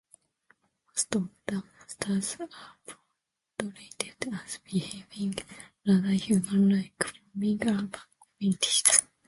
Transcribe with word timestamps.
Most 0.87 1.15
of 1.15 1.29
the 1.45 1.61
monsters 1.63 2.37
are 2.39 2.95
portrayed 3.59 4.33
as 4.33 4.57
behaving 4.63 5.35
rather 5.87 6.07
human-like, 6.07 7.03
forming 7.05 7.61
urban 7.61 7.91
communities. 8.31 8.83